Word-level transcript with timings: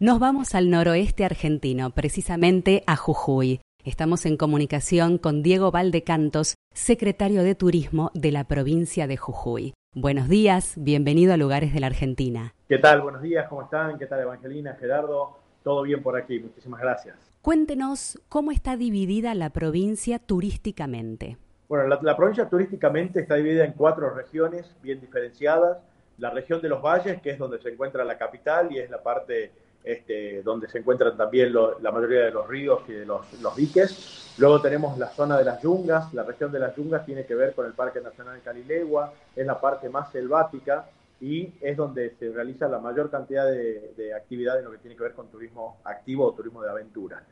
Nos 0.00 0.20
vamos 0.20 0.54
al 0.54 0.70
noroeste 0.70 1.24
argentino, 1.24 1.90
precisamente 1.90 2.84
a 2.86 2.94
Jujuy. 2.94 3.60
Estamos 3.84 4.26
en 4.26 4.36
comunicación 4.36 5.18
con 5.18 5.42
Diego 5.42 5.72
Valdecantos, 5.72 6.54
secretario 6.72 7.42
de 7.42 7.56
Turismo 7.56 8.12
de 8.14 8.30
la 8.30 8.44
provincia 8.44 9.08
de 9.08 9.16
Jujuy. 9.16 9.74
Buenos 9.96 10.28
días, 10.28 10.74
bienvenido 10.76 11.34
a 11.34 11.36
Lugares 11.36 11.74
de 11.74 11.80
la 11.80 11.88
Argentina. 11.88 12.54
¿Qué 12.68 12.78
tal? 12.78 13.00
Buenos 13.00 13.22
días, 13.22 13.48
¿cómo 13.48 13.62
están? 13.62 13.98
¿Qué 13.98 14.06
tal 14.06 14.20
Evangelina, 14.20 14.76
Gerardo? 14.78 15.36
Todo 15.64 15.82
bien 15.82 16.00
por 16.00 16.16
aquí, 16.16 16.38
muchísimas 16.38 16.80
gracias. 16.80 17.16
Cuéntenos 17.42 18.20
cómo 18.28 18.52
está 18.52 18.76
dividida 18.76 19.34
la 19.34 19.50
provincia 19.50 20.20
turísticamente. 20.20 21.38
Bueno, 21.68 21.88
la, 21.88 21.98
la 22.00 22.16
provincia 22.16 22.48
turísticamente 22.48 23.18
está 23.18 23.34
dividida 23.34 23.64
en 23.64 23.72
cuatro 23.72 24.14
regiones 24.14 24.76
bien 24.80 25.00
diferenciadas. 25.00 25.78
La 26.18 26.30
región 26.30 26.62
de 26.62 26.68
los 26.68 26.80
valles, 26.80 27.20
que 27.20 27.30
es 27.30 27.38
donde 27.38 27.60
se 27.60 27.70
encuentra 27.70 28.04
la 28.04 28.16
capital 28.16 28.70
y 28.70 28.78
es 28.78 28.88
la 28.90 29.02
parte 29.02 29.50
este, 29.88 30.42
donde 30.42 30.68
se 30.68 30.80
encuentran 30.80 31.16
también 31.16 31.50
la 31.54 31.90
mayoría 31.90 32.26
de 32.26 32.30
los 32.30 32.46
ríos 32.46 32.82
y 32.88 32.92
de 32.92 33.06
los, 33.06 33.24
diques. 33.56 34.34
Luego 34.36 34.60
tenemos 34.60 34.98
la 34.98 35.08
zona 35.08 35.38
de 35.38 35.46
las 35.46 35.62
yungas, 35.62 36.12
la 36.12 36.24
región 36.24 36.52
de 36.52 36.58
las 36.58 36.76
yungas 36.76 37.06
tiene 37.06 37.24
que 37.24 37.34
ver 37.34 37.54
con 37.54 37.64
el 37.64 37.72
Parque 37.72 38.02
Nacional 38.02 38.38
Calilegua, 38.44 39.14
es 39.34 39.46
la 39.46 39.58
parte 39.58 39.88
más 39.88 40.12
selvática 40.12 40.90
y 41.22 41.54
es 41.62 41.74
donde 41.74 42.10
se 42.18 42.30
realiza 42.30 42.68
la 42.68 42.80
mayor 42.80 43.10
cantidad 43.10 43.46
de, 43.46 44.12
actividades 44.14 44.58
en 44.58 44.66
lo 44.66 44.72
que 44.72 44.78
tiene 44.78 44.94
que 44.94 45.04
ver 45.04 45.14
con 45.14 45.28
turismo 45.28 45.78
activo 45.84 46.26
o 46.26 46.34
turismo 46.34 46.62
de 46.62 46.68
aventura. 46.68 47.22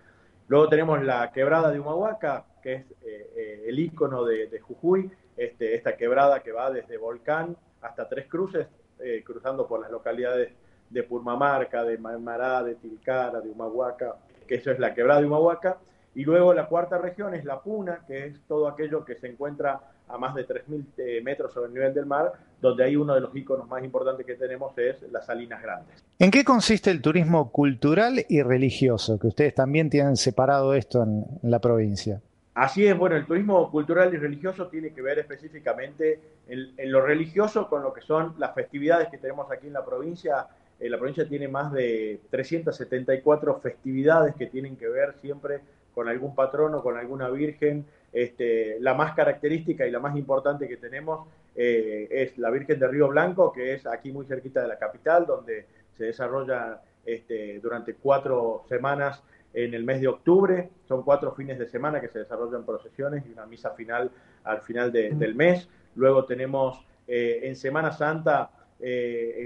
Luego 0.48 0.70
tenemos 0.70 1.05
la 1.05 1.30
quebrada 1.33 1.70
de 1.70 1.78
Humahuaca, 1.78 2.47
que 2.62 2.73
es 2.73 2.84
eh, 3.05 3.33
eh, 3.36 3.64
el 3.66 3.78
ícono 3.78 4.25
de, 4.25 4.59
Jujuy, 4.61 5.11
este, 5.36 5.75
esta 5.75 5.95
quebrada 5.95 6.41
que 6.41 6.52
va 6.52 6.70
desde 6.70 6.97
Volcán 6.97 7.55
hasta 7.83 8.09
Tres 8.09 8.27
Cruces, 8.28 8.66
eh, 8.98 9.23
cruzando 9.27 9.69
por 9.69 9.80
las 9.80 9.91
localidades 9.91 10.55
de 10.91 11.03
Purmamarca, 11.03 11.85
de 11.85 11.99
Mará, 11.99 12.63
de 12.63 12.77
Tilcara, 12.77 13.41
de 13.41 13.51
Humahuaca, 13.51 14.17
que 14.47 14.57
eso 14.57 14.71
es 14.71 14.79
la 14.79 14.95
quebrada 14.95 15.21
de 15.21 15.27
Humahuaca. 15.27 15.79
Y 16.15 16.25
luego 16.25 16.55
la 16.55 16.67
cuarta 16.67 16.97
región 16.97 17.34
es 17.34 17.45
la 17.45 17.61
Puna, 17.61 18.01
que 18.06 18.27
es 18.27 18.41
todo 18.48 18.69
aquello 18.69 19.05
que 19.05 19.17
se 19.17 19.27
encuentra 19.28 19.81
a 20.09 20.19
más 20.19 20.34
de 20.34 20.47
3.000 20.47 20.84
eh, 20.98 21.20
metros 21.23 21.53
sobre 21.53 21.69
el 21.69 21.75
nivel 21.75 21.95
del 21.95 22.06
mar, 22.06 22.33
donde 22.61 22.84
hay 22.84 22.97
uno 22.97 23.15
de 23.15 23.20
los 23.20 23.34
iconos 23.34 23.69
más 23.69 23.83
importantes 23.83 24.25
que 24.25 24.34
tenemos 24.34 24.77
es 24.78 25.03
las 25.11 25.27
Salinas 25.27 25.62
Grandes. 25.62 26.05
¿En 26.19 26.31
qué 26.31 26.45
consiste 26.45 26.91
el 26.91 27.03
turismo 27.03 27.50
cultural 27.50 28.25
y 28.28 28.43
religioso? 28.43 29.19
Que 29.19 29.27
ustedes 29.27 29.55
también 29.55 29.91
tienen 29.91 30.17
separado 30.17 30.75
esto 30.75 31.03
en, 31.03 31.25
la 31.43 31.61
provincia. 31.61 32.21
Así 32.55 32.87
es, 32.87 32.97
bueno, 32.97 33.17
el 33.17 33.27
turismo 33.27 33.71
cultural 33.71 34.15
y 34.15 34.17
religioso 34.17 34.69
tiene 34.69 34.95
que 34.95 35.03
ver 35.03 35.19
específicamente 35.19 36.21
en 36.48 36.91
lo 36.91 37.03
religioso 37.03 37.69
con 37.69 37.83
lo 37.83 37.93
que 37.93 38.00
son 38.00 38.34
las 38.39 38.55
festividades 38.55 39.09
que 39.09 39.19
tenemos 39.19 39.50
aquí 39.53 39.67
en 39.67 39.75
la 39.75 39.84
provincia 39.84 40.47
eh, 40.78 40.88
la 40.88 40.98
provincia 40.98 41.28
tiene 41.28 41.48
más 41.48 41.72
de 41.72 42.20
374 42.30 43.60
festividades 43.60 44.34
que 44.34 44.46
tienen 44.46 44.77
que 44.77 44.88
ver 44.88 45.14
siempre 45.20 45.60
con 45.94 46.08
algún 46.08 46.34
patrono, 46.34 46.82
con 46.82 46.96
alguna 46.96 47.28
virgen. 47.30 47.86
Este, 48.12 48.78
la 48.80 48.94
más 48.94 49.14
característica 49.14 49.86
y 49.86 49.91
la 49.91 49.98
más 49.98 50.16
importante 50.16 50.69
que 50.69 50.77
tenemos 50.77 51.27
eh, 51.54 52.06
es 52.10 52.38
la 52.38 52.50
Virgen 52.50 52.78
de 52.78 52.88
Río 52.88 53.08
Blanco, 53.08 53.52
que 53.52 53.74
es 53.74 53.86
aquí 53.86 54.12
muy 54.12 54.27
cerquita 54.27 54.60
de 54.60 54.69
la 54.69 54.78
capital, 54.78 55.27
donde 55.27 55.66
se 55.97 56.04
desarrolla 56.04 56.82
este, 57.04 57.58
durante 57.60 57.94
cuatro 57.94 58.64
semanas 58.69 59.22
en 59.54 59.72
el 59.72 59.84
mes 59.84 60.00
de 60.00 60.08
octubre. 60.08 60.69
Son 60.86 61.02
cuatro 61.02 61.32
fines 61.32 61.58
de 61.58 61.66
semana 61.66 62.00
que 62.00 62.08
se 62.08 62.20
desarrollan 62.20 62.64
procesiones 62.64 63.24
y 63.27 63.32
una 63.32 63.47
misa 63.47 63.70
final 63.70 64.10
al 64.44 64.60
final 64.60 64.92
del 64.92 65.34
mes. 65.34 65.69
Luego 65.94 66.27
tenemos 66.27 66.84
eh, 67.08 67.41
en 67.44 67.56
Semana 67.56 67.91
Santa 67.92 68.50
eh, 68.80 69.44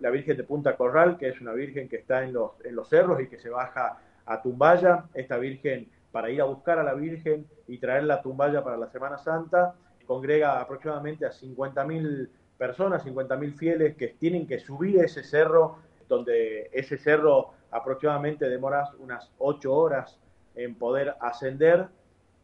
la, 0.00 0.10
Virgen 0.10 0.36
de 0.36 0.44
Punta 0.44 0.76
Corral, 0.76 1.16
que 1.16 1.28
es 1.28 1.40
una 1.40 1.52
Virgen 1.52 1.88
que 1.88 1.96
está 1.96 2.24
en 2.24 2.32
los, 2.32 2.52
en 2.64 2.74
los 2.74 2.88
cerros 2.88 3.20
y 3.20 3.28
que 3.28 3.38
se 3.38 3.48
baja 3.48 3.98
a 4.24 4.42
Tumbaya. 4.42 5.04
Esta 5.14 5.38
Virgen, 5.38 5.88
para 6.12 6.30
ir 6.30 6.40
a 6.40 6.44
buscar 6.44 6.78
a 6.78 6.82
la 6.82 6.94
Virgen 6.94 7.46
y 7.66 7.78
traerla 7.78 8.14
a 8.14 8.22
Tumbaya 8.22 8.62
para 8.62 8.76
la 8.76 8.88
Semana 8.88 9.18
Santa, 9.18 9.74
congrega 10.06 10.60
aproximadamente 10.60 11.26
a 11.26 11.30
50.000 11.30 12.28
personas, 12.56 13.04
50.000 13.04 13.54
fieles 13.54 13.96
que 13.96 14.08
tienen 14.08 14.46
que 14.46 14.58
subir 14.58 14.98
ese 15.00 15.22
cerro, 15.22 15.78
donde 16.08 16.70
ese 16.72 16.96
cerro 16.96 17.50
aproximadamente 17.70 18.48
demora 18.48 18.90
unas 18.98 19.30
8 19.38 19.72
horas 19.72 20.18
en 20.54 20.74
poder 20.74 21.14
ascender 21.20 21.86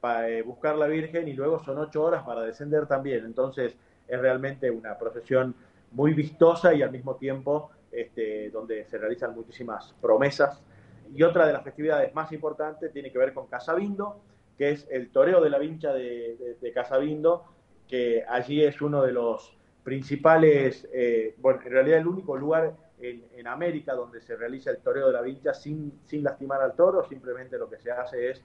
para 0.00 0.28
eh, 0.28 0.42
buscar 0.42 0.76
la 0.76 0.87
Virgen 0.87 1.28
y 1.28 1.32
luego 1.32 1.62
son 1.65 1.78
8 1.78 2.03
horas 2.03 2.25
para 2.25 2.42
descender 2.42 2.87
también. 2.87 3.25
Entonces 3.25 3.76
es 4.09 4.21
realmente 4.21 4.71
una 4.71 4.98
procesión 4.98 5.54
muy 5.92 6.14
vistosa 6.14 6.75
y 6.75 6.82
al 6.82 6.91
mismo 6.91 7.16
tiempo 7.16 7.70
este, 7.91 8.50
donde 8.50 8.86
se 8.86 8.98
realizan 8.98 9.34
muchísimas 9.34 9.94
promesas. 10.00 10.62
Y 11.14 11.22
otra 11.22 11.47
de 11.47 11.53
las 11.53 11.62
festividades 11.62 12.14
más 12.14 12.32
importantes 12.32 12.92
tiene 12.92 13.12
que 13.12 13.19
ver 13.19 13.34
con 13.34 13.47
Casabindo, 13.47 14.20
que 14.56 14.70
es 14.70 14.88
el 14.91 15.10
toreo 15.10 15.41
de 15.42 15.50
la 15.50 15.58
vincha 15.58 15.92
de, 15.92 16.56
de, 16.60 16.72
Casabindo, 16.72 17.44
que 17.86 18.25
allí 18.26 18.64
es 18.64 18.80
uno 18.80 19.03
de 19.03 19.12
los 19.12 19.54
principales, 19.84 20.88
eh, 20.92 21.34
bueno, 21.38 21.60
en 21.64 21.70
realidad 21.70 21.98
el 21.98 22.06
único 22.06 22.36
lugar 22.36 22.74
en, 22.98 23.24
en, 23.34 23.47
América 23.47 23.94
donde 23.94 24.22
se 24.22 24.36
realiza 24.36 24.70
el 24.70 24.78
toreo 24.78 25.09
de 25.09 25.12
la 25.12 25.20
vincha 25.20 25.53
sin, 25.53 26.00
sin 26.06 26.22
lastimar 26.22 26.62
al 26.62 26.74
toro, 26.74 27.06
simplemente 27.06 27.59
lo 27.59 27.69
que 27.69 27.78
se 27.78 27.91
hace 27.91 28.30
es 28.30 28.42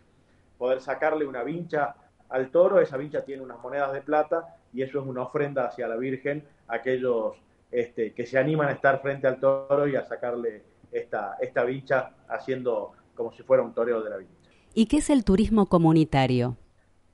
poder 0.57 0.81
sacarle 0.81 1.25
una 1.25 1.43
vincha 1.43 1.95
al 2.29 2.49
toro, 2.49 2.79
esa 2.79 2.97
vincha 2.97 3.23
tiene 3.23 3.41
unas 3.41 3.59
monedas 3.59 3.93
de 3.93 4.01
plata 4.01 4.57
y 4.73 4.81
eso 4.81 4.99
es 4.99 5.05
una 5.05 5.23
ofrenda 5.23 5.65
hacia 5.65 5.87
la 5.87 5.95
Virgen 5.95 6.43
aquellos 6.67 7.35
este, 7.71 8.13
que 8.13 8.25
se 8.25 8.37
animan 8.37 8.69
a 8.69 8.71
estar 8.73 9.01
frente 9.01 9.27
al 9.27 9.39
toro 9.39 9.87
y 9.87 9.95
a 9.95 10.03
sacarle 10.03 10.63
esta, 10.91 11.37
esta 11.39 11.63
vincha 11.63 12.11
haciendo 12.27 12.93
como 13.15 13.31
si 13.31 13.43
fuera 13.43 13.63
un 13.63 13.73
toreo 13.73 14.01
de 14.01 14.09
la 14.09 14.17
vincha. 14.17 14.33
¿Y 14.73 14.85
qué 14.85 14.97
es 14.97 15.09
el 15.09 15.23
turismo 15.23 15.65
comunitario? 15.65 16.55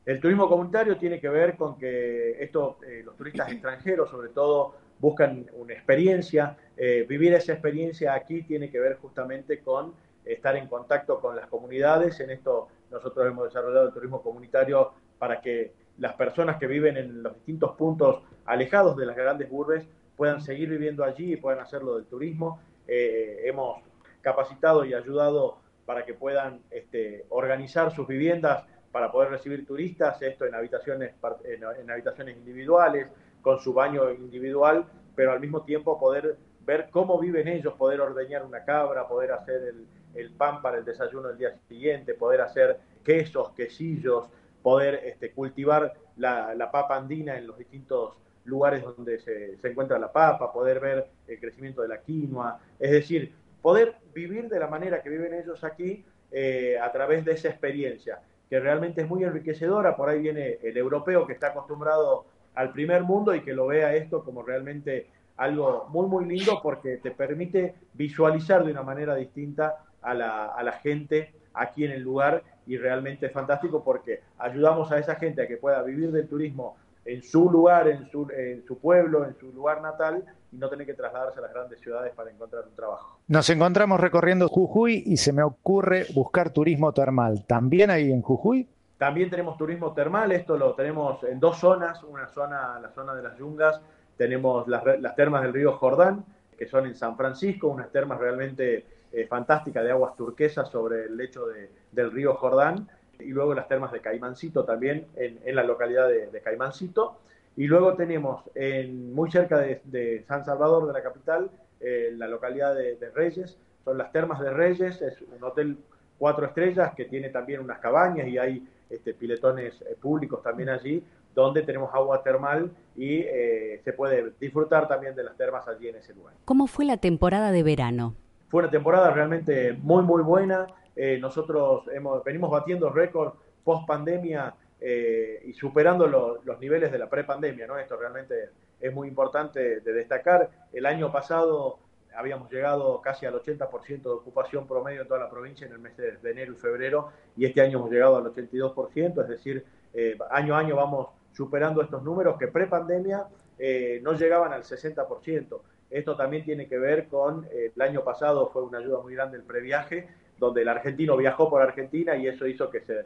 El 0.05 0.19
turismo 0.19 0.49
comunitario 0.49 0.97
tiene 0.97 1.19
que 1.19 1.29
ver 1.29 1.55
con 1.55 1.77
que 1.77 2.43
esto, 2.43 2.77
eh, 2.85 3.03
los 3.05 3.15
turistas 3.15 3.49
extranjeros 3.49 4.09
sobre 4.09 4.29
todo 4.29 4.75
buscan 4.99 5.49
una 5.53 5.73
experiencia, 5.73 6.57
eh, 6.75 7.05
vivir 7.07 7.33
esa 7.33 7.53
experiencia 7.53 8.13
aquí 8.13 8.43
tiene 8.43 8.69
que 8.69 8.79
ver 8.79 8.97
justamente 8.97 9.61
con 9.61 9.93
estar 10.25 10.55
en 10.55 10.67
contacto 10.67 11.19
con 11.19 11.35
las 11.35 11.47
comunidades, 11.47 12.19
en 12.19 12.31
esto 12.31 12.67
nosotros 12.91 13.27
hemos 13.27 13.45
desarrollado 13.45 13.87
el 13.87 13.93
turismo 13.93 14.21
comunitario 14.21 14.93
para 15.17 15.41
que 15.41 15.73
las 15.97 16.13
personas 16.15 16.57
que 16.57 16.67
viven 16.67 16.97
en 16.97 17.23
los 17.23 17.33
distintos 17.35 17.75
puntos 17.75 18.23
alejados 18.45 18.97
de 18.97 19.05
las 19.05 19.15
grandes 19.15 19.47
urbes 19.51 19.87
puedan 20.15 20.41
seguir 20.41 20.69
viviendo 20.69 21.03
allí 21.03 21.33
y 21.33 21.37
puedan 21.37 21.59
hacerlo 21.59 21.95
del 21.95 22.05
turismo. 22.05 22.59
Eh, 22.87 23.41
hemos 23.45 23.81
capacitado 24.21 24.85
y 24.85 24.93
ayudado 24.93 25.57
para 25.85 26.05
que 26.05 26.13
puedan 26.13 26.61
este, 26.71 27.25
organizar 27.29 27.93
sus 27.93 28.07
viviendas 28.07 28.65
para 28.91 29.11
poder 29.11 29.31
recibir 29.31 29.65
turistas, 29.65 30.21
esto 30.21 30.45
en 30.45 30.53
habitaciones, 30.53 31.15
en, 31.45 31.89
habitaciones 31.89 32.37
individuales, 32.37 33.07
con 33.41 33.59
su 33.59 33.73
baño 33.73 34.11
individual, 34.11 34.85
pero 35.15 35.31
al 35.31 35.39
mismo 35.39 35.63
tiempo 35.63 35.99
poder 35.99 36.37
ver 36.65 36.89
cómo 36.91 37.19
viven 37.19 37.47
ellos, 37.47 37.73
poder 37.73 37.99
ordeñar 37.99 38.45
una 38.45 38.63
cabra, 38.63 39.07
poder 39.07 39.31
hacer 39.31 39.61
el, 39.63 39.87
el 40.13 40.31
pan 40.31 40.61
para 40.61 40.77
el 40.77 40.85
desayuno 40.85 41.29
del 41.29 41.37
día 41.37 41.57
siguiente, 41.67 42.13
poder 42.13 42.41
hacer 42.41 42.79
quesos, 43.03 43.51
quesillos, 43.51 44.29
poder 44.63 45.01
este, 45.03 45.31
cultivar 45.31 45.93
la, 46.17 46.69
papa 46.71 46.97
andina 46.97 47.37
en 47.37 47.45
los 47.45 47.57
distintos 47.57 48.15
lugares 48.45 48.83
donde 48.83 49.19
se, 49.19 49.57
encuentra 49.63 49.99
la 49.99 50.11
papa, 50.11 50.51
poder 50.51 50.79
ver 50.79 51.07
el 51.27 51.39
crecimiento 51.39 51.81
de 51.81 51.89
la 51.89 52.01
quinoa, 52.01 52.59
es 52.79 52.91
decir, 52.91 53.33
poder 53.61 53.95
vivir 54.13 54.49
de 54.49 54.59
la 54.59 54.67
manera 54.67 55.01
que 55.01 55.09
viven 55.09 55.33
ellos 55.33 55.63
aquí 55.63 56.03
eh, 56.31 56.77
a 56.81 56.91
través 56.91 57.23
de 57.25 57.33
esa 57.33 57.49
experiencia, 57.49 58.21
que 58.49 58.59
realmente 58.59 59.01
es 59.01 59.07
muy 59.07 59.23
enriquecedora. 59.23 59.95
Por 59.95 60.09
ahí 60.09 60.19
viene 60.19 60.59
el 60.63 60.77
europeo 60.77 61.27
que 61.27 61.33
está 61.33 61.47
acostumbrado 61.47 62.25
al 62.55 62.71
primer 62.71 63.03
mundo 63.03 63.35
y 63.35 63.41
que 63.41 63.53
lo 63.53 63.67
vea 63.67 63.95
esto 63.95 64.23
como 64.23 64.43
realmente 64.43 65.07
algo 65.37 65.87
muy, 65.89 66.07
muy 66.07 66.25
lindo 66.25 66.59
porque 66.61 66.97
te 66.97 67.11
permite 67.11 67.75
visualizar 67.93 68.63
de 68.63 68.71
una 68.71 68.83
manera 68.83 69.15
distinta 69.15 69.83
a 70.01 70.13
la, 70.13 70.45
a 70.47 70.61
la 70.63 70.73
gente 70.73 71.33
aquí 71.53 71.85
en 71.85 71.91
el 71.91 72.01
lugar 72.01 72.43
y 72.65 72.77
realmente 72.77 73.27
es 73.27 73.31
fantástico 73.31 73.83
porque 73.83 74.21
ayudamos 74.37 74.91
a 74.91 74.97
esa 74.97 75.15
gente 75.15 75.41
a 75.41 75.47
que 75.47 75.57
pueda 75.57 75.81
vivir 75.83 76.11
del 76.11 76.27
turismo 76.27 76.77
en 77.05 77.21
su 77.21 77.49
lugar, 77.49 77.87
en 77.87 78.09
su, 78.09 78.29
en 78.31 78.63
su 78.65 78.77
pueblo, 78.77 79.25
en 79.25 79.35
su 79.35 79.51
lugar 79.51 79.81
natal 79.81 80.23
y 80.51 80.57
no 80.57 80.69
tener 80.69 80.85
que 80.85 80.93
trasladarse 80.93 81.39
a 81.39 81.41
las 81.41 81.53
grandes 81.53 81.79
ciudades 81.81 82.13
para 82.13 82.31
encontrar 82.31 82.63
un 82.67 82.75
trabajo. 82.75 83.19
Nos 83.27 83.49
encontramos 83.49 83.99
recorriendo 83.99 84.47
Jujuy 84.47 85.03
y 85.05 85.17
se 85.17 85.33
me 85.33 85.43
ocurre 85.43 86.05
buscar 86.13 86.51
turismo 86.51 86.93
termal. 86.93 87.45
¿También 87.45 87.89
hay 87.89 88.11
en 88.11 88.21
Jujuy? 88.21 88.67
También 88.97 89.29
tenemos 89.29 89.57
turismo 89.57 89.93
termal, 89.93 90.31
esto 90.31 90.57
lo 90.57 90.75
tenemos 90.75 91.23
en 91.25 91.39
dos 91.39 91.57
zonas, 91.57 92.03
una 92.03 92.27
zona, 92.27 92.79
la 92.79 92.89
zona 92.91 93.13
de 93.13 93.23
las 93.23 93.37
yungas, 93.37 93.81
tenemos 94.15 94.67
las, 94.67 94.83
las 95.01 95.15
termas 95.15 95.41
del 95.41 95.51
río 95.51 95.73
Jordán, 95.73 96.23
que 96.57 96.67
son 96.67 96.85
en 96.85 96.95
San 96.95 97.17
Francisco, 97.17 97.67
unas 97.67 97.91
termas 97.91 98.19
realmente 98.19 98.85
eh, 99.13 99.27
fantástica 99.27 99.83
de 99.83 99.91
aguas 99.91 100.15
turquesas 100.15 100.69
sobre 100.69 101.05
el 101.05 101.15
lecho 101.15 101.45
del 101.91 102.11
río 102.11 102.33
Jordán, 102.33 102.89
y 103.19 103.29
luego 103.29 103.53
las 103.53 103.67
termas 103.67 103.91
de 103.91 104.01
Caimancito 104.01 104.65
también 104.65 105.05
en, 105.15 105.55
la 105.55 105.63
localidad 105.63 106.09
de, 106.09 106.41
Caimancito. 106.41 107.19
Y 107.55 107.67
luego 107.67 107.93
tenemos 107.93 108.43
en, 108.55 109.13
muy 109.13 109.31
cerca 109.31 109.59
de, 109.59 110.23
San 110.27 110.43
Salvador, 110.43 110.87
de 110.87 110.93
la 110.93 111.03
capital, 111.03 111.51
en 111.79 112.17
la 112.17 112.27
localidad 112.27 112.75
de, 112.75 113.11
Reyes, 113.13 113.57
son 113.85 113.97
las 113.97 114.11
Termas 114.11 114.39
de 114.39 114.49
Reyes, 114.49 115.01
es 115.01 115.21
un 115.21 115.43
hotel 115.43 115.77
cuatro 116.17 116.45
estrellas 116.45 116.93
que 116.95 117.05
tiene 117.05 117.29
también 117.29 117.59
unas 117.59 117.79
cabañas 117.79 118.27
y 118.27 118.37
hay 118.37 118.67
este, 118.89 119.13
piletones 119.13 119.81
eh, 119.81 119.95
públicos 119.99 120.41
también 120.41 120.69
allí, 120.69 121.03
donde 121.35 121.63
tenemos 121.63 121.93
agua 121.93 122.23
termal 122.23 122.71
y 122.95 123.21
eh, 123.21 123.81
se 123.83 123.93
puede 123.93 124.33
disfrutar 124.39 124.87
también 124.87 125.15
de 125.15 125.23
las 125.23 125.35
termas 125.35 125.67
allí 125.67 125.87
en 125.87 125.95
ese 125.95 126.13
lugar. 126.13 126.33
¿Cómo 126.45 126.67
fue 126.67 126.85
la 126.85 126.97
temporada 126.97 127.51
de 127.51 127.63
verano? 127.63 128.15
Fue 128.53 128.61
una 128.61 128.69
temporada 128.69 129.09
realmente 129.09 129.73
muy, 129.81 130.03
muy 130.03 130.21
buena. 130.21 130.67
Eh, 130.95 131.17
nosotros 131.19 131.85
hemos, 131.91 132.23
venimos 132.23 132.51
batiendo 132.51 132.91
récord 132.91 133.33
post 133.63 133.87
pandemia 133.87 134.53
y 134.79 135.53
superando 135.53 136.05
los 136.07 136.59
niveles 136.59 136.91
de 136.91 136.99
la 136.99 137.09
prepandemia, 137.09 137.65
¿no? 137.65 137.79
Esto 137.79 137.97
realmente 137.97 138.49
es 138.79 138.93
muy 138.93 139.07
importante 139.07 139.79
de 139.79 139.93
destacar. 139.93 140.51
El 140.71 140.85
año 140.85 141.11
pasado 141.11 141.79
habíamos 142.15 142.51
llegado 142.51 143.01
casi 143.01 143.25
al 143.25 143.33
80% 143.33 144.03
de 144.03 144.09
ocupación 144.09 144.67
promedio 144.67 145.01
en 145.01 145.07
toda 145.07 145.21
la 145.21 145.31
provincia 145.31 145.65
en 145.65 145.73
el 145.73 145.79
mes 145.79 145.97
de, 145.97 146.19
enero 146.29 146.53
y 146.53 146.55
febrero 146.55 147.09
y 147.35 147.45
este 147.45 147.61
año 147.61 147.79
hemos 147.79 147.89
llegado 147.89 148.17
al 148.17 148.25
82%, 148.25 149.23
es 149.23 149.29
decir, 149.29 149.65
eh, 149.95 150.15
año 150.29 150.55
a 150.55 150.59
año 150.59 150.75
vamos 150.75 151.07
superando 151.31 151.81
estos 151.81 152.03
números 152.03 152.37
que 152.37 152.49
pre-pandemia 152.49 153.25
eh, 153.57 153.99
no 154.03 154.13
llegaban 154.13 154.53
al 154.53 154.61
60%. 154.61 155.59
Esto 155.89 156.15
también 156.15 156.43
tiene 156.43 156.67
que 156.67 156.77
ver 156.77 157.07
con 157.07 157.45
eh, 157.51 157.71
el 157.75 157.81
año 157.81 158.03
pasado 158.03 158.49
fue 158.51 158.63
una 158.63 158.79
ayuda 158.79 159.01
muy 159.01 159.13
grande 159.13 159.37
el 159.37 159.43
previaje, 159.43 160.07
donde 160.39 160.63
el 160.63 160.69
argentino 160.69 161.15
viajó 161.15 161.49
por 161.49 161.61
Argentina 161.61 162.15
y 162.15 162.27
eso 162.27 162.47
hizo 162.47 162.69
que 162.69 162.81
se 162.81 163.05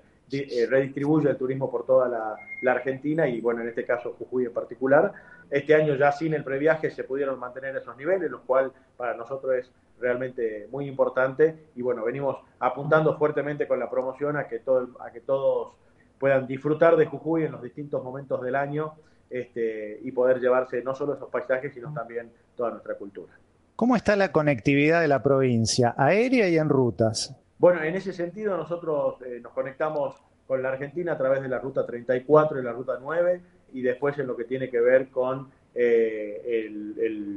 redistribuya 0.68 1.31
el 1.31 1.38
turismo 1.38 1.71
por 1.71 1.85
toda 1.85 2.07
la, 2.07 2.35
la 2.62 2.71
Argentina 2.71 3.27
y 3.27 3.39
bueno, 3.39 3.62
en 3.62 3.69
este 3.69 3.85
caso 3.85 4.15
Jujuy 4.18 4.45
en 4.45 4.53
particular. 4.53 5.13
Este 5.50 5.74
año 5.75 5.95
ya 5.95 6.12
sin 6.12 6.33
el 6.33 6.44
previaje 6.44 6.91
se 6.91 7.03
pudieron 7.03 7.39
mantener 7.39 7.75
esos 7.75 7.95
niveles, 7.95 8.29
lo 8.29 8.41
cual 8.41 8.71
para 8.97 9.15
nosotros 9.15 9.56
es 9.56 9.71
realmente 10.00 10.68
muy 10.71 10.88
importante 10.88 11.69
y 11.75 11.81
bueno, 11.81 12.03
venimos 12.03 12.38
apuntando 12.59 13.18
fuertemente 13.18 13.68
con 13.68 13.80
la 13.80 13.89
promoción 13.89 14.38
a 14.38 14.47
que, 14.47 14.59
todo, 14.59 14.89
a 15.00 15.12
que 15.12 15.21
todos 15.21 15.73
puedan 16.19 16.47
disfrutar 16.47 16.97
de 16.97 17.06
Jujuy 17.06 17.44
en 17.45 17.53
los 17.53 17.62
distintos 17.62 18.03
momentos 18.03 18.41
del 18.41 18.56
año 18.56 18.94
este, 19.29 20.00
y 20.03 20.12
poder 20.12 20.39
llevarse 20.39 20.81
no 20.81 20.95
solo 20.95 21.13
esos 21.13 21.29
paisajes, 21.29 21.74
sino 21.74 21.94
también 21.94 22.31
toda 22.56 22.71
nuestra 22.71 22.95
cultura. 22.95 23.33
¿Cómo 23.75 23.95
está 23.95 24.15
la 24.15 24.31
conectividad 24.31 25.01
de 25.01 25.07
la 25.07 25.21
provincia, 25.21 25.94
aérea 25.97 26.50
y 26.50 26.57
en 26.57 26.69
rutas? 26.69 27.35
Bueno, 27.59 27.83
en 27.83 27.95
ese 27.95 28.13
sentido 28.13 28.57
nosotros 28.57 29.21
eh, 29.21 29.39
nos 29.41 29.53
conectamos 29.53 30.15
con 30.47 30.63
la 30.63 30.69
Argentina 30.69 31.13
a 31.13 31.18
través 31.18 31.41
de 31.41 31.50
la 31.50 31.59
ruta 31.59 31.85
34 31.85 32.59
y 32.59 32.63
la 32.63 32.71
ruta 32.71 32.97
9 33.00 33.41
y 33.74 33.81
después 33.81 34.18
en 34.18 34.27
lo 34.27 34.35
que 34.35 34.45
tiene 34.45 34.69
que 34.69 34.79
ver 34.79 35.09
con 35.09 35.50
eh, 35.75 36.69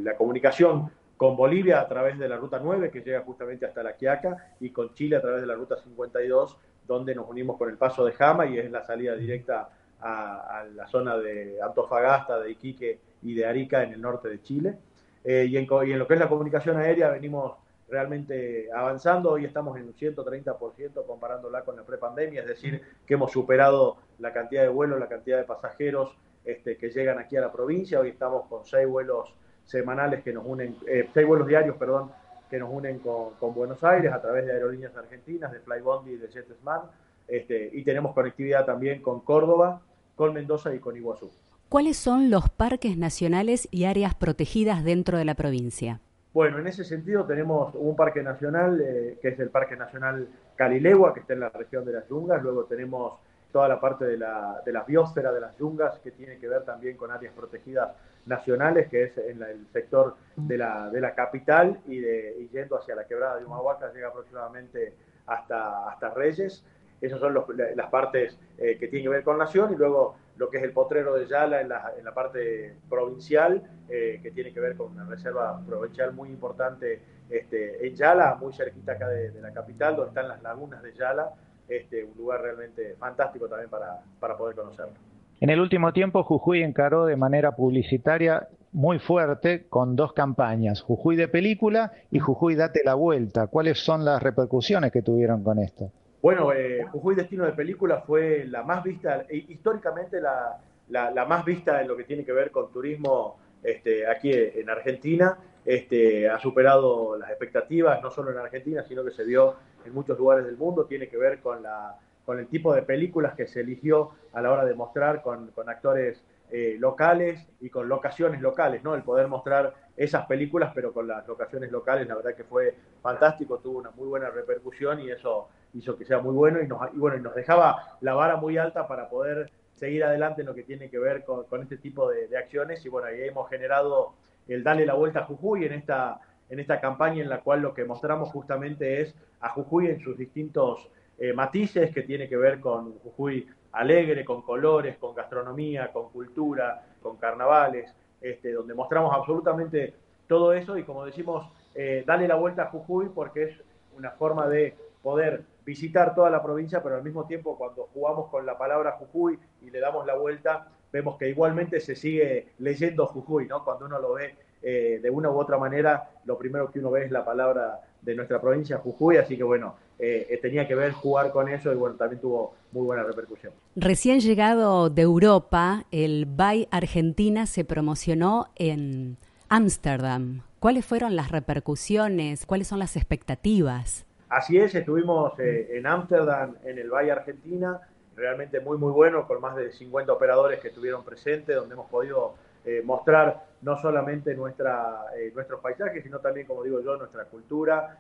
la 0.02 0.16
comunicación 0.16 0.90
con 1.16 1.36
Bolivia 1.36 1.80
a 1.80 1.88
través 1.88 2.18
de 2.18 2.28
la 2.28 2.36
ruta 2.36 2.60
9 2.62 2.90
que 2.90 3.00
llega 3.00 3.20
justamente 3.20 3.66
hasta 3.66 3.82
La 3.82 3.94
Quiaca 3.94 4.54
y 4.60 4.70
con 4.70 4.94
Chile 4.94 5.16
a 5.16 5.20
través 5.20 5.42
de 5.42 5.46
la 5.46 5.54
ruta 5.54 5.76
52 5.76 6.56
donde 6.86 7.14
nos 7.14 7.28
unimos 7.28 7.58
con 7.58 7.68
el 7.68 7.76
paso 7.76 8.04
de 8.04 8.12
Jama 8.12 8.46
y 8.46 8.58
es 8.58 8.70
la 8.70 8.82
salida 8.82 9.14
directa 9.14 9.68
a, 10.02 10.64
la 10.74 10.86
zona 10.86 11.16
de 11.18 11.58
Antofagasta, 11.62 12.38
de 12.40 12.52
Iquique 12.52 13.00
y 13.22 13.34
de 13.34 13.46
Arica 13.46 13.82
en 13.82 13.92
el 13.92 14.00
norte 14.00 14.28
de 14.28 14.42
Chile. 14.42 14.78
Eh, 15.24 15.46
y, 15.48 15.56
en, 15.56 15.66
lo 15.68 16.06
que 16.06 16.14
es 16.14 16.20
la 16.20 16.28
comunicación 16.28 16.76
aérea 16.76 17.10
venimos 17.10 17.54
realmente 17.88 18.68
avanzando. 18.72 19.32
Hoy 19.32 19.44
estamos 19.44 19.76
en 19.76 19.84
un 19.84 19.94
130% 19.94 21.06
comparándola 21.06 21.62
con 21.62 21.76
la 21.76 21.82
prepandemia, 21.82 22.42
es 22.42 22.46
decir, 22.46 22.82
que 23.06 23.14
hemos 23.14 23.32
superado 23.32 23.96
la 24.18 24.32
cantidad 24.32 24.62
de 24.62 24.68
vuelos, 24.68 24.98
la 24.98 25.08
cantidad 25.08 25.38
de 25.38 25.44
pasajeros 25.44 26.16
este, 26.44 26.76
que 26.76 26.90
llegan 26.90 27.18
aquí 27.18 27.36
a 27.36 27.40
la 27.40 27.52
provincia. 27.52 28.00
Hoy 28.00 28.10
estamos 28.10 28.46
con 28.46 28.64
seis 28.64 28.88
vuelos 28.88 29.34
semanales 29.64 30.22
que 30.22 30.32
nos 30.32 30.44
unen, 30.46 30.76
eh, 30.86 31.08
seis 31.12 31.26
vuelos 31.26 31.46
diarios, 31.46 31.76
perdón, 31.76 32.10
que 32.48 32.58
nos 32.58 32.70
unen 32.72 32.98
con, 32.98 33.54
Buenos 33.54 33.82
Aires 33.84 34.12
a 34.12 34.20
través 34.20 34.46
de 34.46 34.52
aerolíneas 34.52 34.96
argentinas, 34.96 35.52
de 35.52 35.60
Flybondi 35.60 36.12
y 36.12 36.16
de 36.16 36.28
JetSmart. 36.28 36.90
Este, 37.28 37.70
y 37.72 37.84
tenemos 37.84 38.12
conectividad 38.12 38.66
también 38.66 39.02
con 39.02 39.20
Córdoba, 39.20 39.82
con 40.20 40.34
Mendoza 40.34 40.74
y 40.74 40.80
con 40.80 40.94
Iguazú. 40.98 41.30
¿Cuáles 41.70 41.96
son 41.96 42.28
los 42.28 42.50
parques 42.50 42.98
nacionales 42.98 43.66
y 43.70 43.84
áreas 43.84 44.14
protegidas 44.14 44.84
dentro 44.84 45.16
de 45.16 45.24
la 45.24 45.34
provincia? 45.34 45.98
Bueno, 46.34 46.58
en 46.58 46.66
ese 46.66 46.84
sentido 46.84 47.24
tenemos 47.24 47.74
un 47.74 47.96
parque 47.96 48.22
nacional, 48.22 48.82
eh, 48.82 49.18
que 49.22 49.28
es 49.28 49.40
el 49.40 49.48
Parque 49.48 49.76
Nacional 49.76 50.28
Calilegua, 50.56 51.14
que 51.14 51.20
está 51.20 51.32
en 51.32 51.40
la 51.40 51.48
región 51.48 51.86
de 51.86 51.94
las 51.94 52.06
Yungas. 52.06 52.42
Luego 52.42 52.66
tenemos 52.66 53.14
toda 53.50 53.66
la 53.66 53.80
parte 53.80 54.04
de 54.04 54.18
la, 54.18 54.60
de 54.62 54.72
la 54.74 54.82
biosfera 54.82 55.32
de 55.32 55.40
las 55.40 55.56
Yungas, 55.56 55.98
que 56.00 56.10
tiene 56.10 56.36
que 56.36 56.48
ver 56.48 56.66
también 56.66 56.98
con 56.98 57.10
áreas 57.10 57.32
protegidas 57.32 57.92
nacionales, 58.26 58.90
que 58.90 59.04
es 59.04 59.16
en 59.16 59.42
el 59.42 59.66
sector 59.72 60.16
de 60.36 60.58
la, 60.58 60.90
de 60.90 61.00
la 61.00 61.14
capital 61.14 61.80
y, 61.86 61.98
de, 61.98 62.46
yendo 62.52 62.76
hacia 62.76 62.94
la 62.94 63.06
quebrada 63.06 63.38
de 63.38 63.46
Humahuaca 63.46 63.90
llega 63.90 64.08
aproximadamente 64.08 64.92
hasta, 65.26 65.88
hasta 65.88 66.10
Reyes. 66.10 66.62
Esas 67.00 67.18
son 67.18 67.34
las 67.34 67.90
partes 67.90 68.38
eh, 68.58 68.76
que 68.78 68.88
tienen 68.88 69.04
que 69.04 69.08
ver 69.08 69.24
con 69.24 69.38
Nación 69.38 69.72
y 69.72 69.76
luego 69.76 70.16
lo 70.36 70.50
que 70.50 70.58
es 70.58 70.64
el 70.64 70.72
potrero 70.72 71.14
de 71.14 71.26
Yala 71.26 71.60
en 71.60 71.68
la, 71.68 71.92
en 71.98 72.04
la 72.04 72.12
parte 72.12 72.76
provincial, 72.88 73.62
eh, 73.88 74.20
que 74.22 74.30
tiene 74.30 74.52
que 74.52 74.60
ver 74.60 74.76
con 74.76 74.92
una 74.92 75.04
reserva 75.04 75.60
provincial 75.66 76.12
muy 76.12 76.28
importante 76.28 77.00
este, 77.28 77.86
en 77.86 77.94
Yala, 77.94 78.36
muy 78.40 78.52
cerquita 78.52 78.92
acá 78.92 79.08
de, 79.08 79.32
la 79.40 79.52
capital, 79.52 79.96
donde 79.96 80.08
están 80.10 80.28
las 80.28 80.42
lagunas 80.42 80.82
de 80.82 80.92
Yala, 80.94 81.30
este, 81.68 82.04
un 82.04 82.16
lugar 82.16 82.42
realmente 82.42 82.96
fantástico 82.98 83.48
también 83.48 83.70
para, 83.70 84.00
para 84.18 84.36
poder 84.36 84.56
conocerlo. 84.56 84.94
En 85.40 85.48
el 85.48 85.60
último 85.60 85.92
tiempo, 85.92 86.22
Jujuy 86.22 86.62
encaró 86.62 87.06
de 87.06 87.16
manera 87.16 87.52
publicitaria 87.52 88.48
muy 88.72 88.98
fuerte 88.98 89.66
con 89.68 89.96
dos 89.96 90.12
campañas, 90.12 90.82
Jujuy 90.82 91.16
de 91.16 91.28
película 91.28 91.92
y 92.10 92.18
Jujuy 92.18 92.54
Date 92.54 92.80
la 92.84 92.94
Vuelta. 92.94 93.46
¿Cuáles 93.46 93.78
son 93.78 94.04
las 94.04 94.22
repercusiones 94.22 94.92
que 94.92 95.02
tuvieron 95.02 95.42
con 95.42 95.58
esto? 95.58 95.90
Bueno, 96.22 96.52
eh, 96.52 96.84
Jujuy 96.92 97.14
Destino 97.14 97.46
de 97.46 97.52
Película 97.52 98.02
fue 98.02 98.44
la 98.44 98.62
más 98.62 98.84
vista, 98.84 99.24
e, 99.28 99.36
históricamente 99.48 100.20
la, 100.20 100.60
la, 100.88 101.24
más 101.24 101.44
vista 101.46 101.80
en 101.80 101.88
lo 101.88 101.96
que 101.96 102.04
tiene 102.04 102.24
que 102.24 102.32
ver 102.32 102.50
con 102.50 102.70
turismo 102.70 103.38
este, 103.62 104.06
aquí 104.06 104.30
en 104.32 104.68
Argentina. 104.68 105.38
Este, 105.64 106.28
ha 106.28 106.38
superado 106.38 107.16
las 107.16 107.30
expectativas, 107.30 108.02
no 108.02 108.10
solo 108.10 108.30
en 108.32 108.38
Argentina, 108.38 108.82
sino 108.82 109.04
que 109.04 109.12
se 109.12 109.24
vio 109.24 109.56
en 109.84 109.94
muchos 109.94 110.18
lugares 110.18 110.44
del 110.44 110.58
mundo. 110.58 110.84
Tiene 110.84 111.08
que 111.08 111.16
ver 111.16 111.40
con, 111.40 111.62
la, 111.62 111.96
con 112.26 112.38
el 112.38 112.48
tipo 112.48 112.74
de 112.74 112.82
películas 112.82 113.34
que 113.34 113.46
se 113.46 113.60
eligió 113.60 114.10
a 114.34 114.42
la 114.42 114.52
hora 114.52 114.66
de 114.66 114.74
mostrar 114.74 115.22
con, 115.22 115.48
con 115.52 115.70
actores 115.70 116.22
eh, 116.50 116.76
locales 116.78 117.46
y 117.60 117.70
con 117.70 117.88
locaciones 117.88 118.40
locales, 118.40 118.82
¿no? 118.82 118.94
El 118.94 119.04
poder 119.04 119.28
mostrar 119.28 119.72
esas 119.96 120.26
películas, 120.26 120.72
pero 120.74 120.92
con 120.92 121.06
las 121.06 121.26
locaciones 121.26 121.70
locales, 121.70 122.08
la 122.08 122.16
verdad 122.16 122.34
que 122.34 122.44
fue 122.44 122.74
fantástico, 123.00 123.58
tuvo 123.58 123.78
una 123.78 123.90
muy 123.92 124.08
buena 124.08 124.30
repercusión 124.30 125.00
y 125.00 125.10
eso 125.10 125.48
hizo 125.74 125.96
que 125.96 126.04
sea 126.04 126.18
muy 126.20 126.34
bueno 126.34 126.60
y 126.60 126.66
nos, 126.66 126.80
bueno, 126.94 127.16
y 127.16 127.20
nos 127.20 127.34
dejaba 127.34 127.98
la 128.00 128.14
vara 128.14 128.36
muy 128.36 128.58
alta 128.58 128.86
para 128.86 129.08
poder 129.08 129.50
seguir 129.74 130.04
adelante 130.04 130.42
en 130.42 130.46
lo 130.46 130.54
que 130.54 130.62
tiene 130.62 130.90
que 130.90 130.98
ver 130.98 131.24
con, 131.24 131.62
este 131.62 131.78
tipo 131.78 132.10
de, 132.10 132.36
acciones. 132.36 132.84
Y 132.84 132.88
bueno, 132.88 133.08
ahí 133.08 133.22
hemos 133.22 133.48
generado 133.48 134.14
el 134.46 134.62
Dale 134.62 134.84
la 134.84 134.94
Vuelta 134.94 135.20
a 135.20 135.24
Jujuy 135.24 135.64
en 135.64 135.72
esta, 135.72 136.20
en 136.48 136.60
esta 136.60 136.80
campaña 136.80 137.22
en 137.22 137.30
la 137.30 137.40
cual 137.40 137.62
lo 137.62 137.72
que 137.72 137.84
mostramos 137.84 138.30
justamente 138.30 139.00
es 139.00 139.14
a 139.40 139.48
Jujuy 139.50 139.86
en 139.88 140.00
sus 140.00 140.18
distintos 140.18 140.90
eh, 141.18 141.32
matices 141.32 141.92
que 141.92 142.02
tiene 142.02 142.28
que 142.28 142.36
ver 142.36 142.60
con 142.60 142.98
Jujuy 142.98 143.46
alegre, 143.72 144.24
con 144.24 144.42
colores, 144.42 144.96
con 144.98 145.14
gastronomía, 145.14 145.92
con 145.92 146.10
cultura, 146.10 146.82
con 147.00 147.16
carnavales, 147.16 147.94
este, 148.20 148.52
donde 148.52 148.74
mostramos 148.74 149.14
absolutamente 149.14 149.94
todo 150.26 150.52
eso. 150.52 150.76
Y 150.76 150.84
como 150.84 151.06
decimos, 151.06 151.50
eh, 151.74 152.04
dale 152.06 152.28
la 152.28 152.34
vuelta 152.34 152.64
a 152.64 152.66
Jujuy 152.66 153.08
porque 153.14 153.44
es 153.44 153.62
una 153.96 154.10
forma 154.10 154.48
de 154.48 154.76
poder 155.02 155.44
visitar 155.64 156.14
toda 156.14 156.30
la 156.30 156.42
provincia, 156.42 156.82
pero 156.82 156.96
al 156.96 157.02
mismo 157.02 157.26
tiempo 157.26 157.56
cuando 157.56 157.88
jugamos 157.92 158.28
con 158.30 158.46
la 158.46 158.56
palabra 158.56 158.92
Jujuy 158.92 159.38
y 159.62 159.70
le 159.70 159.80
damos 159.80 160.06
la 160.06 160.16
vuelta, 160.16 160.68
vemos 160.92 161.16
que 161.16 161.28
igualmente 161.28 161.80
se 161.80 161.94
sigue 161.94 162.48
leyendo 162.58 163.06
Jujuy, 163.06 163.46
¿no? 163.46 163.64
Cuando 163.64 163.86
uno 163.86 163.98
lo 163.98 164.14
ve 164.14 164.36
eh, 164.62 165.00
de 165.02 165.10
una 165.10 165.30
u 165.30 165.38
otra 165.38 165.58
manera, 165.58 166.10
lo 166.24 166.36
primero 166.36 166.70
que 166.70 166.80
uno 166.80 166.90
ve 166.90 167.04
es 167.04 167.10
la 167.10 167.24
palabra 167.24 167.80
de 168.02 168.14
nuestra 168.14 168.40
provincia, 168.40 168.78
Jujuy, 168.78 169.16
así 169.16 169.36
que 169.36 169.42
bueno, 169.42 169.74
eh, 169.98 170.38
tenía 170.40 170.66
que 170.66 170.74
ver 170.74 170.92
jugar 170.92 171.30
con 171.30 171.48
eso 171.48 171.72
y 171.72 171.76
bueno, 171.76 171.96
también 171.96 172.20
tuvo 172.20 172.54
muy 172.72 172.84
buena 172.84 173.02
repercusión. 173.02 173.52
Recién 173.76 174.20
llegado 174.20 174.88
de 174.88 175.02
Europa, 175.02 175.84
el 175.90 176.26
BAI 176.26 176.68
Argentina 176.70 177.46
se 177.46 177.64
promocionó 177.64 178.48
en 178.56 179.18
Ámsterdam. 179.48 180.42
¿Cuáles 180.58 180.86
fueron 180.86 181.16
las 181.16 181.30
repercusiones? 181.30 182.46
¿Cuáles 182.46 182.68
son 182.68 182.78
las 182.78 182.96
expectativas? 182.96 184.06
Así 184.30 184.56
es, 184.58 184.72
estuvimos 184.76 185.36
eh, 185.40 185.70
en 185.72 185.88
Ámsterdam, 185.88 186.54
en 186.62 186.78
el 186.78 186.88
BAI 186.88 187.10
Argentina, 187.10 187.80
realmente 188.14 188.60
muy, 188.60 188.78
muy 188.78 188.92
bueno, 188.92 189.26
con 189.26 189.40
más 189.40 189.56
de 189.56 189.72
50 189.72 190.12
operadores 190.12 190.60
que 190.60 190.68
estuvieron 190.68 191.04
presentes, 191.04 191.56
donde 191.56 191.74
hemos 191.74 191.90
podido 191.90 192.34
eh, 192.64 192.80
mostrar 192.84 193.44
no 193.62 193.76
solamente 193.76 194.32
nuestra, 194.36 195.06
eh, 195.16 195.32
nuestros 195.34 195.60
paisajes, 195.60 196.04
sino 196.04 196.20
también, 196.20 196.46
como 196.46 196.62
digo 196.62 196.80
yo, 196.80 196.96
nuestra 196.96 197.24
cultura 197.24 197.98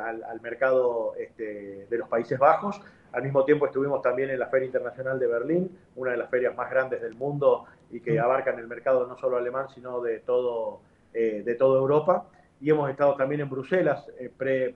al, 0.00 0.40
mercado 0.40 1.14
este, 1.16 1.86
de 1.88 1.96
los 1.96 2.08
Países 2.08 2.40
Bajos. 2.40 2.80
Al 3.12 3.22
mismo 3.22 3.44
tiempo 3.44 3.66
estuvimos 3.66 4.02
también 4.02 4.30
en 4.30 4.40
la 4.40 4.48
Feria 4.48 4.66
Internacional 4.66 5.20
de 5.20 5.28
Berlín, 5.28 5.78
una 5.94 6.10
de 6.10 6.16
las 6.16 6.28
ferias 6.28 6.56
más 6.56 6.70
grandes 6.70 7.00
del 7.00 7.14
mundo 7.14 7.66
y 7.92 8.00
que 8.00 8.18
mm. 8.18 8.24
abarcan 8.24 8.58
el 8.58 8.66
mercado 8.66 9.06
no 9.06 9.16
solo 9.16 9.36
alemán, 9.36 9.68
sino 9.72 10.00
de 10.00 10.18
todo, 10.18 10.80
de 11.12 11.54
toda 11.54 11.78
Europa. 11.78 12.26
Y 12.62 12.70
hemos 12.70 12.88
estado 12.88 13.16
también 13.16 13.40
en 13.40 13.50
Bruselas, 13.50 14.06
eh, 14.18 14.30
pre, 14.34 14.72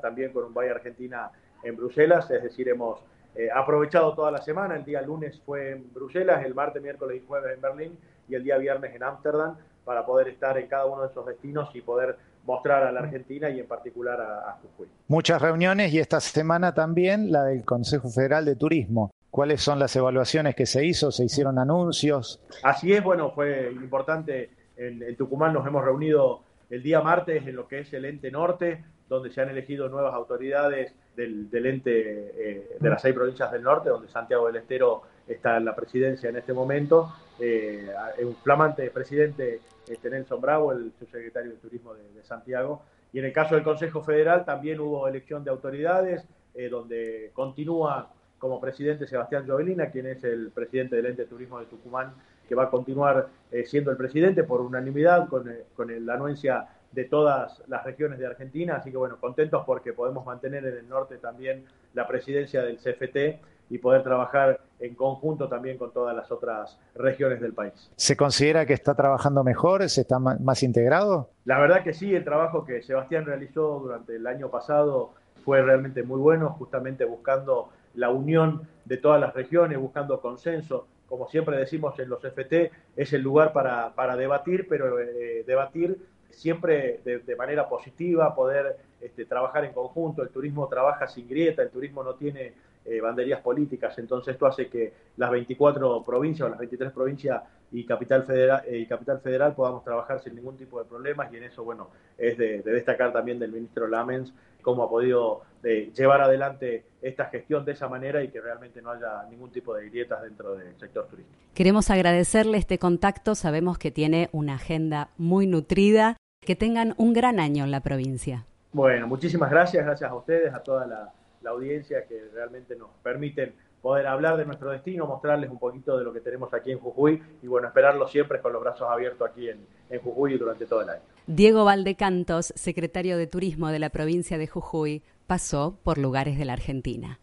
también 0.00 0.32
con 0.32 0.44
un 0.44 0.54
Valle 0.54 0.70
Argentina 0.70 1.30
en 1.62 1.76
Bruselas, 1.76 2.30
es 2.30 2.42
decir, 2.42 2.68
hemos 2.68 3.00
eh, 3.34 3.48
aprovechado 3.54 4.14
toda 4.14 4.30
la 4.30 4.40
semana, 4.40 4.74
el 4.74 4.84
día 4.84 5.02
lunes 5.02 5.40
fue 5.44 5.72
en 5.72 5.92
Bruselas, 5.92 6.44
el 6.44 6.54
martes, 6.54 6.82
miércoles 6.82 7.20
y 7.22 7.26
jueves 7.26 7.54
en 7.54 7.60
Berlín 7.60 7.98
y 8.26 8.34
el 8.34 8.42
día 8.42 8.56
viernes 8.56 8.94
en 8.94 9.02
Ámsterdam 9.02 9.56
para 9.84 10.06
poder 10.06 10.28
estar 10.28 10.56
en 10.56 10.66
cada 10.66 10.86
uno 10.86 11.02
de 11.02 11.08
esos 11.08 11.26
destinos 11.26 11.68
y 11.74 11.82
poder 11.82 12.16
mostrar 12.46 12.84
a 12.84 12.90
la 12.90 13.00
Argentina 13.00 13.50
y 13.50 13.60
en 13.60 13.66
particular 13.66 14.18
a, 14.18 14.50
a 14.50 14.58
Jujuy. 14.62 14.88
Muchas 15.08 15.42
reuniones 15.42 15.92
y 15.92 15.98
esta 15.98 16.20
semana 16.20 16.72
también 16.72 17.30
la 17.30 17.44
del 17.44 17.64
Consejo 17.66 18.08
Federal 18.08 18.46
de 18.46 18.56
Turismo. 18.56 19.10
¿Cuáles 19.30 19.60
son 19.60 19.78
las 19.78 19.94
evaluaciones 19.94 20.56
que 20.56 20.66
se 20.66 20.84
hizo? 20.84 21.12
¿Se 21.12 21.24
hicieron 21.24 21.58
anuncios? 21.58 22.40
Así 22.62 22.92
es, 22.92 23.04
bueno, 23.04 23.30
fue 23.30 23.70
importante. 23.72 24.50
En, 24.76 25.14
Tucumán 25.16 25.52
nos 25.52 25.66
hemos 25.66 25.84
reunido 25.84 26.40
el 26.70 26.82
día 26.82 27.00
martes 27.00 27.46
en 27.46 27.56
lo 27.56 27.66
que 27.68 27.80
es 27.80 27.92
el 27.92 28.04
ente 28.04 28.30
norte, 28.30 28.82
donde 29.08 29.30
se 29.30 29.40
han 29.40 29.50
elegido 29.50 29.88
nuevas 29.88 30.14
autoridades 30.14 30.94
del, 31.16 31.48
ente 31.52 31.90
eh, 31.92 32.76
de 32.78 32.88
las 32.88 33.02
seis 33.02 33.14
provincias 33.14 33.50
del 33.50 33.62
norte, 33.62 33.90
donde 33.90 34.08
Santiago 34.08 34.46
del 34.46 34.56
Estero 34.56 35.02
está 35.26 35.56
en 35.56 35.64
la 35.64 35.74
presidencia 35.74 36.30
en 36.30 36.36
este 36.36 36.52
momento. 36.52 37.12
Eh, 37.38 37.90
un 38.22 38.36
flamante 38.36 38.88
presidente, 38.90 39.60
este 39.88 40.10
Nelson 40.10 40.40
Bravo, 40.40 40.72
el 40.72 40.92
subsecretario 40.98 41.50
de 41.50 41.56
Turismo 41.56 41.94
de, 41.94 42.22
Santiago. 42.22 42.82
Y 43.12 43.18
en 43.18 43.24
el 43.24 43.32
caso 43.32 43.56
del 43.56 43.64
Consejo 43.64 44.02
Federal 44.02 44.44
también 44.44 44.78
hubo 44.78 45.08
elección 45.08 45.42
de 45.42 45.50
autoridades, 45.50 46.24
eh, 46.54 46.68
donde 46.68 47.30
continúa 47.34 48.12
como 48.38 48.60
presidente 48.60 49.06
Sebastián 49.06 49.46
Jovelina, 49.46 49.90
quien 49.90 50.06
es 50.06 50.22
el 50.24 50.50
presidente 50.50 50.96
del 50.96 51.06
ente 51.06 51.22
de 51.22 51.28
turismo 51.28 51.58
de 51.58 51.66
Tucumán, 51.66 52.14
que 52.50 52.56
va 52.56 52.64
a 52.64 52.68
continuar 52.68 53.28
eh, 53.52 53.64
siendo 53.64 53.92
el 53.92 53.96
presidente 53.96 54.42
por 54.42 54.60
unanimidad 54.60 55.28
con, 55.28 55.48
eh, 55.48 55.66
con 55.76 56.04
la 56.04 56.14
anuencia 56.14 56.66
de 56.90 57.04
todas 57.04 57.62
las 57.68 57.84
regiones 57.84 58.18
de 58.18 58.26
Argentina. 58.26 58.74
Así 58.74 58.90
que 58.90 58.96
bueno, 58.96 59.18
contentos 59.20 59.62
porque 59.64 59.92
podemos 59.92 60.26
mantener 60.26 60.66
en 60.66 60.78
el 60.78 60.88
norte 60.88 61.18
también 61.18 61.64
la 61.94 62.08
presidencia 62.08 62.64
del 62.64 62.78
CFT 62.78 63.40
y 63.70 63.78
poder 63.78 64.02
trabajar 64.02 64.58
en 64.80 64.96
conjunto 64.96 65.48
también 65.48 65.78
con 65.78 65.92
todas 65.92 66.16
las 66.16 66.32
otras 66.32 66.76
regiones 66.96 67.40
del 67.40 67.52
país. 67.52 67.92
¿Se 67.94 68.16
considera 68.16 68.66
que 68.66 68.72
está 68.72 68.96
trabajando 68.96 69.44
mejor? 69.44 69.88
¿Se 69.88 70.00
está 70.00 70.18
más 70.18 70.64
integrado? 70.64 71.30
La 71.44 71.60
verdad 71.60 71.84
que 71.84 71.92
sí, 71.92 72.12
el 72.16 72.24
trabajo 72.24 72.64
que 72.64 72.82
Sebastián 72.82 73.26
realizó 73.26 73.78
durante 73.78 74.16
el 74.16 74.26
año 74.26 74.50
pasado 74.50 75.14
fue 75.44 75.62
realmente 75.62 76.02
muy 76.02 76.18
bueno, 76.18 76.48
justamente 76.58 77.04
buscando 77.04 77.68
la 77.94 78.10
unión 78.10 78.66
de 78.86 78.96
todas 78.96 79.20
las 79.20 79.34
regiones, 79.34 79.78
buscando 79.78 80.20
consenso. 80.20 80.88
Como 81.10 81.28
siempre 81.28 81.56
decimos 81.56 81.98
en 81.98 82.08
los 82.08 82.24
FT, 82.24 82.70
es 82.94 83.12
el 83.12 83.20
lugar 83.20 83.52
para, 83.52 83.96
para 83.96 84.16
debatir, 84.16 84.68
pero 84.68 85.00
eh, 85.00 85.42
debatir 85.44 85.98
siempre 86.30 87.00
de, 87.04 87.34
manera 87.34 87.68
positiva, 87.68 88.32
poder 88.32 88.76
este, 89.00 89.24
trabajar 89.24 89.64
en 89.64 89.72
conjunto. 89.72 90.22
El 90.22 90.30
turismo 90.30 90.68
trabaja 90.68 91.06
sin 91.06 91.28
grieta, 91.28 91.62
el 91.62 91.70
turismo 91.70 92.02
no 92.02 92.14
tiene 92.14 92.52
eh, 92.84 93.00
banderías 93.00 93.40
políticas, 93.42 93.98
entonces 93.98 94.32
esto 94.32 94.46
hace 94.46 94.68
que 94.68 94.92
las 95.18 95.30
24 95.30 96.02
provincias 96.02 96.46
o 96.46 96.48
las 96.48 96.58
23 96.58 96.92
provincias 96.92 97.42
y 97.72 97.84
Capital 97.84 98.24
Federal, 98.24 98.62
eh, 98.66 98.78
y 98.78 98.86
Capital 98.86 99.20
Federal 99.20 99.54
podamos 99.54 99.84
trabajar 99.84 100.20
sin 100.20 100.34
ningún 100.34 100.56
tipo 100.56 100.78
de 100.78 100.88
problemas 100.88 101.30
y 101.32 101.36
en 101.36 101.44
eso, 101.44 101.62
bueno, 101.62 101.90
es 102.16 102.38
de, 102.38 102.62
destacar 102.62 103.12
también 103.12 103.38
del 103.38 103.52
ministro 103.52 103.86
Lamens 103.86 104.32
cómo 104.62 104.82
ha 104.82 104.88
podido 104.88 105.42
eh, 105.62 105.92
llevar 105.94 106.22
adelante 106.22 106.84
esta 107.02 107.26
gestión 107.26 107.64
de 107.66 107.72
esa 107.72 107.88
manera 107.88 108.22
y 108.24 108.28
que 108.28 108.40
realmente 108.40 108.80
no 108.80 108.90
haya 108.90 109.24
ningún 109.30 109.50
tipo 109.50 109.74
de 109.74 109.88
grietas 109.88 110.22
dentro 110.22 110.54
del 110.54 110.78
sector 110.78 111.06
turístico. 111.06 111.38
Queremos 111.54 111.90
agradecerle 111.90 112.58
este 112.58 112.78
contacto, 112.78 113.34
sabemos 113.34 113.78
que 113.78 113.90
tiene 113.90 114.30
una 114.32 114.54
agenda 114.54 115.10
muy 115.16 115.46
nutrida, 115.46 116.16
que 116.40 116.56
tengan 116.56 116.94
un 116.96 117.12
gran 117.12 117.40
año 117.40 117.64
en 117.64 117.70
la 117.70 117.80
provincia. 117.80 118.46
Bueno, 118.72 119.08
muchísimas 119.08 119.50
gracias, 119.50 119.84
gracias 119.84 120.10
a 120.10 120.14
ustedes, 120.14 120.54
a 120.54 120.62
toda 120.62 120.86
la, 120.86 121.12
audiencia 121.48 122.04
que 122.06 122.28
realmente 122.34 122.76
nos 122.76 122.90
permiten 123.02 123.54
poder 123.80 124.06
hablar 124.06 124.36
de 124.36 124.44
nuestro 124.44 124.70
destino, 124.70 125.06
mostrarles 125.06 125.50
un 125.50 125.58
poquito 125.58 125.96
de 125.96 126.04
lo 126.04 126.12
que 126.12 126.20
tenemos 126.20 126.52
aquí 126.52 126.70
en 126.70 126.78
Jujuy 126.78 127.22
y 127.42 127.46
bueno, 127.46 127.68
esperarlos 127.68 128.12
siempre 128.12 128.40
con 128.40 128.52
los 128.52 128.62
brazos 128.62 128.86
abiertos 128.90 129.28
aquí 129.28 129.48
en, 129.48 129.58
en 129.88 130.00
Jujuy 130.00 130.36
durante 130.36 130.66
todo 130.66 130.82
el 130.82 130.90
año. 130.90 131.02
Diego 131.26 131.64
Valdecantos, 131.64 132.52
secretario 132.56 133.16
de 133.16 133.26
Turismo 133.26 133.68
de 133.68 133.78
la 133.78 133.88
provincia 133.88 134.36
de 134.36 134.46
Jujuy, 134.46 135.02
pasó 135.26 135.78
por 135.82 135.96
lugares 135.96 136.38
de 136.38 136.44
la 136.44 136.52
Argentina. 136.52 137.18